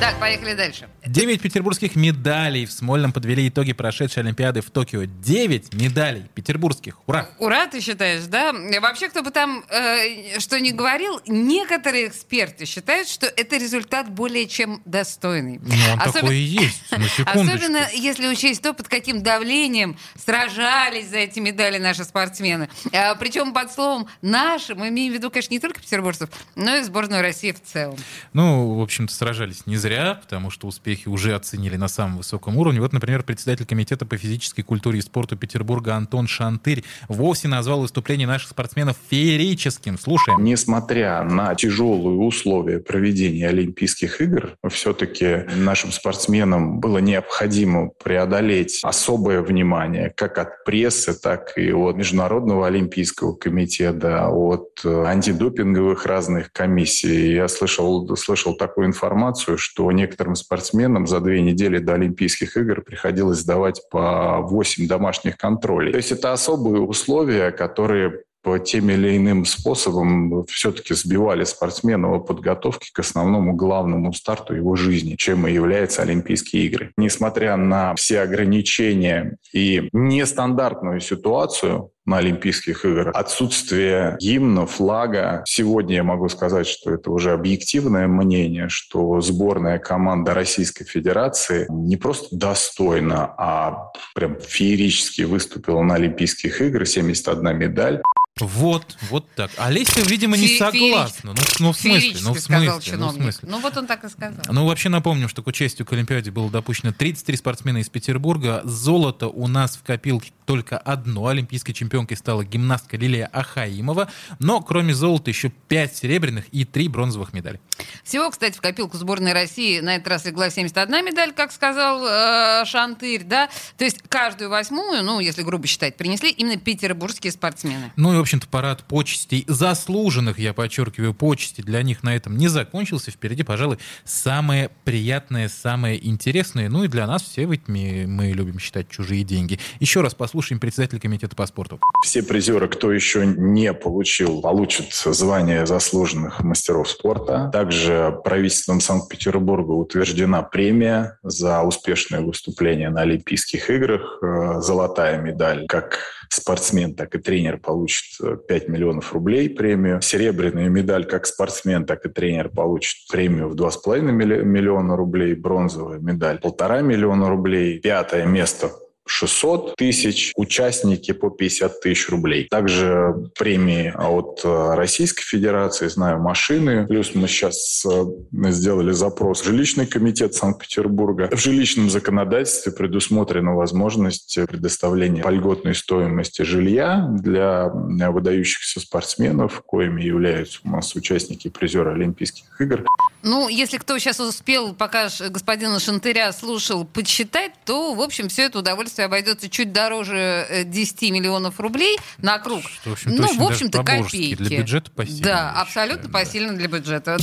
Так, 0.00 0.20
поехали 0.20 0.54
дальше. 0.54 0.88
Девять 1.04 1.40
петербургских 1.40 1.96
медалей 1.96 2.66
в 2.66 2.72
Смольном 2.72 3.12
подвели 3.12 3.48
итоги 3.48 3.72
прошедшей 3.72 4.22
Олимпиады 4.22 4.60
в 4.60 4.70
Токио. 4.70 5.04
Девять 5.04 5.74
медалей 5.74 6.26
петербургских. 6.34 6.98
Ура! 7.08 7.28
Ура, 7.38 7.66
ты 7.66 7.80
считаешь, 7.80 8.24
да? 8.26 8.54
Вообще, 8.80 9.08
кто 9.08 9.22
бы 9.22 9.32
там 9.32 9.64
э, 9.70 10.38
что 10.38 10.60
ни 10.60 10.70
говорил, 10.70 11.20
некоторые 11.26 12.06
эксперты 12.06 12.64
считают, 12.64 13.08
что 13.08 13.26
это 13.26 13.56
результат 13.56 14.08
более 14.08 14.46
чем 14.46 14.82
достойный. 14.84 15.58
Ну, 15.62 15.74
он 15.92 16.00
Особ... 16.00 16.14
такой 16.14 16.36
и 16.36 16.42
есть. 16.42 16.82
Особенно 17.26 17.88
если 17.92 18.28
учесть 18.28 18.62
то, 18.62 18.74
под 18.74 18.86
каким 18.86 19.22
давлением 19.22 19.96
сражались 20.14 21.08
за 21.08 21.18
эти 21.18 21.40
медали 21.40 21.78
наши 21.78 22.04
спортсмены. 22.04 22.68
А, 22.92 23.16
причем 23.16 23.52
под 23.52 23.72
словом 23.72 24.06
«наши» 24.22 24.76
мы 24.76 24.90
имеем 24.90 25.12
в 25.12 25.16
виду, 25.16 25.30
конечно, 25.30 25.54
не 25.54 25.60
только 25.60 25.80
петербуржцев, 25.80 26.30
но 26.54 26.76
и 26.76 26.82
сборную 26.82 27.22
России 27.22 27.50
в 27.50 27.62
целом. 27.62 27.98
Ну, 28.32 28.74
в 28.74 28.82
общем-то, 28.82 29.12
сражались 29.12 29.66
не 29.66 29.76
зря, 29.88 30.18
потому 30.20 30.50
что 30.50 30.66
успехи 30.66 31.08
уже 31.08 31.34
оценили 31.34 31.76
на 31.76 31.88
самом 31.88 32.18
высоком 32.18 32.58
уровне. 32.58 32.80
Вот, 32.80 32.92
например, 32.92 33.22
председатель 33.22 33.64
комитета 33.64 34.04
по 34.04 34.18
физической 34.18 34.62
культуре 34.62 34.98
и 34.98 35.02
спорту 35.02 35.36
Петербурга 35.36 35.94
Антон 35.94 36.26
Шантырь 36.26 36.84
вовсе 37.08 37.48
назвал 37.48 37.80
выступление 37.80 38.26
наших 38.26 38.50
спортсменов 38.50 38.96
феерическим. 39.10 39.98
Слушаем. 39.98 40.44
Несмотря 40.44 41.22
на 41.22 41.54
тяжелые 41.54 42.18
условия 42.18 42.80
проведения 42.80 43.48
Олимпийских 43.48 44.20
игр, 44.20 44.56
все-таки 44.68 45.46
нашим 45.56 45.90
спортсменам 45.90 46.80
было 46.80 46.98
необходимо 46.98 47.88
преодолеть 47.88 48.80
особое 48.82 49.40
внимание 49.40 50.12
как 50.14 50.36
от 50.36 50.64
прессы, 50.64 51.14
так 51.18 51.56
и 51.56 51.72
от 51.72 51.96
Международного 51.96 52.66
Олимпийского 52.66 53.32
комитета, 53.34 54.28
от 54.28 54.82
антидопинговых 54.84 56.04
разных 56.04 56.52
комиссий. 56.52 57.32
Я 57.32 57.48
слышал, 57.48 58.14
слышал 58.16 58.54
такую 58.54 58.88
информацию, 58.88 59.56
что 59.56 59.77
что 59.78 59.92
некоторым 59.92 60.34
спортсменам 60.34 61.06
за 61.06 61.20
две 61.20 61.40
недели 61.40 61.78
до 61.78 61.94
Олимпийских 61.94 62.56
игр 62.56 62.82
приходилось 62.82 63.38
сдавать 63.38 63.80
по 63.90 64.40
8 64.40 64.88
домашних 64.88 65.36
контролей. 65.36 65.92
То 65.92 65.98
есть 65.98 66.10
это 66.10 66.32
особые 66.32 66.82
условия, 66.82 67.52
которые 67.52 68.24
тем 68.64 68.90
или 68.90 69.16
иным 69.16 69.44
способам 69.44 70.44
все-таки 70.46 70.94
сбивали 70.94 71.44
спортсмена 71.44 72.14
о 72.14 72.20
подготовке 72.20 72.90
к 72.92 72.98
основному 72.98 73.54
главному 73.54 74.12
старту 74.12 74.54
его 74.54 74.76
жизни, 74.76 75.16
чем 75.16 75.46
и 75.46 75.52
являются 75.52 76.02
Олимпийские 76.02 76.64
игры. 76.66 76.92
Несмотря 76.96 77.56
на 77.56 77.94
все 77.94 78.20
ограничения 78.20 79.36
и 79.52 79.88
нестандартную 79.92 81.00
ситуацию, 81.00 81.90
на 82.08 82.18
Олимпийских 82.18 82.86
играх. 82.86 83.14
Отсутствие 83.14 84.16
гимна, 84.18 84.66
флага. 84.66 85.42
Сегодня 85.44 85.96
я 85.96 86.02
могу 86.02 86.30
сказать, 86.30 86.66
что 86.66 86.94
это 86.94 87.10
уже 87.10 87.32
объективное 87.32 88.08
мнение, 88.08 88.70
что 88.70 89.20
сборная 89.20 89.78
команда 89.78 90.32
Российской 90.32 90.86
Федерации 90.86 91.66
не 91.68 91.96
просто 91.96 92.34
достойно, 92.34 93.34
а 93.36 93.92
прям 94.14 94.38
феерически 94.40 95.22
выступила 95.22 95.82
на 95.82 95.96
Олимпийских 95.96 96.62
играх. 96.62 96.88
71 96.88 97.58
медаль. 97.58 98.02
Вот, 98.40 98.96
вот 99.10 99.28
так. 99.34 99.50
Олеся, 99.56 100.00
видимо, 100.00 100.36
не 100.36 100.58
согласна. 100.58 101.32
Ну, 101.32 101.42
ну, 101.58 101.72
в 101.72 101.76
смысле, 101.76 102.16
ну, 102.22 102.34
в 102.34 102.40
смысле, 102.40 102.96
ну, 102.96 103.08
в 103.08 103.12
смысле. 103.12 103.48
Ну, 103.50 103.60
вот 103.60 103.76
он 103.76 103.86
так 103.86 104.04
и 104.04 104.08
сказал. 104.08 104.42
Ну, 104.48 104.66
вообще 104.66 104.88
напомним, 104.88 105.28
что 105.28 105.42
к 105.42 105.46
участию 105.46 105.86
к 105.86 105.92
Олимпиаде 105.92 106.30
было 106.30 106.50
допущено 106.50 106.92
33 106.92 107.36
спортсмена 107.36 107.78
из 107.78 107.88
Петербурга. 107.88 108.62
Золото 108.64 109.28
у 109.28 109.46
нас 109.46 109.76
в 109.76 109.82
копилке 109.82 110.32
только 110.46 110.78
одно. 110.78 111.26
Олимпийской 111.26 111.72
чемпионкой 111.72 112.16
стала 112.16 112.44
гимнастка 112.44 112.96
Лилия 112.96 113.28
Ахаимова. 113.32 114.10
Но, 114.38 114.60
кроме 114.60 114.94
золота, 114.94 115.30
еще 115.30 115.50
5 115.50 115.96
серебряных 115.96 116.46
и 116.52 116.64
3 116.64 116.88
бронзовых 116.88 117.32
медали. 117.32 117.60
Всего, 118.02 118.30
кстати, 118.30 118.56
в 118.56 118.60
копилку 118.60 118.96
сборной 118.96 119.32
России 119.32 119.80
на 119.80 119.96
этот 119.96 120.08
раз 120.08 120.24
легла 120.24 120.50
71 120.50 121.04
медаль, 121.04 121.32
как 121.32 121.52
сказал 121.52 122.04
э, 122.04 122.64
Шантырь, 122.64 123.24
да? 123.24 123.48
То 123.76 123.84
есть 123.84 124.02
каждую 124.08 124.50
восьмую, 124.50 125.02
ну, 125.02 125.20
если 125.20 125.42
грубо 125.42 125.66
считать, 125.66 125.96
принесли 125.96 126.30
именно 126.30 126.56
петербургские 126.56 127.32
спортсмены. 127.32 127.92
Ну, 127.96 128.14
и, 128.14 128.18
общем-то, 128.28 128.46
парад 128.48 128.84
почестей, 128.84 129.44
заслуженных, 129.48 130.38
я 130.38 130.52
подчеркиваю, 130.52 131.14
почестей 131.14 131.64
для 131.64 131.82
них 131.82 132.02
на 132.02 132.14
этом 132.14 132.36
не 132.36 132.48
закончился. 132.48 133.10
Впереди, 133.10 133.42
пожалуй, 133.42 133.78
самое 134.04 134.70
приятное, 134.84 135.48
самое 135.48 136.06
интересное. 136.06 136.68
Ну 136.68 136.84
и 136.84 136.88
для 136.88 137.06
нас 137.06 137.22
все 137.22 137.46
ведь 137.46 137.68
мы, 137.68 138.04
мы 138.06 138.32
любим 138.32 138.58
считать 138.58 138.90
чужие 138.90 139.24
деньги. 139.24 139.58
Еще 139.80 140.02
раз 140.02 140.14
послушаем 140.14 140.60
председателя 140.60 141.00
комитета 141.00 141.34
по 141.36 141.46
спорту. 141.46 141.80
Все 142.04 142.22
призеры, 142.22 142.68
кто 142.68 142.92
еще 142.92 143.24
не 143.24 143.72
получил, 143.72 144.42
получат 144.42 144.92
звание 144.92 145.64
заслуженных 145.64 146.42
мастеров 146.42 146.90
спорта. 146.90 147.48
Также 147.50 148.14
правительством 148.24 148.82
Санкт-Петербурга 148.82 149.70
утверждена 149.70 150.42
премия 150.42 151.18
за 151.22 151.62
успешное 151.62 152.20
выступление 152.20 152.90
на 152.90 153.00
Олимпийских 153.00 153.70
играх. 153.70 154.18
Э, 154.22 154.60
золотая 154.60 155.18
медаль 155.18 155.66
как 155.66 156.17
спортсмен, 156.32 156.94
так 156.94 157.14
и 157.14 157.18
тренер 157.18 157.58
получит 157.58 158.18
5 158.48 158.68
миллионов 158.68 159.12
рублей 159.12 159.48
премию. 159.50 160.00
Серебряную 160.00 160.70
медаль 160.70 161.04
как 161.04 161.26
спортсмен, 161.26 161.84
так 161.86 162.06
и 162.06 162.08
тренер 162.08 162.48
получит 162.48 163.06
премию 163.08 163.48
в 163.48 163.54
2,5 163.54 164.00
миллиона 164.00 164.96
рублей. 164.96 165.34
Бронзовая 165.34 165.98
медаль 165.98 166.40
полтора 166.40 166.80
миллиона 166.80 167.28
рублей. 167.28 167.80
Пятое 167.80 168.26
место 168.26 168.70
600 169.08 169.76
тысяч, 169.76 170.32
участники 170.36 171.12
по 171.12 171.30
50 171.30 171.80
тысяч 171.80 172.08
рублей. 172.08 172.46
Также 172.48 173.30
премии 173.38 173.92
от 173.96 174.40
э, 174.44 174.74
Российской 174.74 175.22
Федерации, 175.22 175.88
знаю, 175.88 176.20
машины. 176.20 176.86
Плюс 176.86 177.14
мы 177.14 177.28
сейчас 177.28 177.84
э, 177.86 178.04
сделали 178.50 178.92
запрос 178.92 179.42
в 179.42 179.44
жилищный 179.44 179.86
комитет 179.86 180.34
Санкт-Петербурга. 180.34 181.28
В 181.32 181.38
жилищном 181.38 181.90
законодательстве 181.90 182.72
предусмотрена 182.72 183.54
возможность 183.54 184.38
предоставления 184.48 185.22
по 185.22 185.30
льготной 185.30 185.74
стоимости 185.74 186.42
жилья 186.42 187.06
для 187.10 187.68
выдающихся 187.68 188.80
спортсменов, 188.80 189.62
коими 189.66 190.02
являются 190.02 190.60
у 190.64 190.68
нас 190.68 190.94
участники 190.94 191.48
призера 191.48 191.94
Олимпийских 191.94 192.60
игр. 192.60 192.84
Ну, 193.22 193.48
если 193.48 193.78
кто 193.78 193.98
сейчас 193.98 194.20
успел, 194.20 194.74
пока 194.74 195.08
господина 195.30 195.80
Шантыря 195.80 196.32
слушал, 196.32 196.84
подсчитать, 196.84 197.52
то, 197.64 197.94
в 197.94 198.00
общем, 198.00 198.28
все 198.28 198.42
это 198.42 198.60
удовольствие 198.60 199.06
обойдется 199.06 199.48
чуть 199.48 199.72
дороже 199.72 200.64
10 200.66 201.02
э, 201.02 201.10
миллионов 201.10 201.58
рублей 201.58 201.98
на 202.18 202.38
круг. 202.38 202.62
Что, 202.62 202.90
в 202.90 202.92
общем-то, 202.92 203.22
ну, 203.22 203.34
в 203.34 203.42
общем-то, 203.42 203.82
копейки. 203.82 204.36
Для 204.36 204.58
бюджета 204.58 204.90
посильно. 204.92 205.22
Да, 205.22 205.52
абсолютно 205.52 206.08
да. 206.08 206.18
посильно 206.18 206.52
для 206.54 206.68
бюджета. 206.68 207.16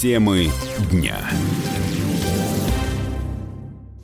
Темы 0.00 0.52
дня. 0.92 1.18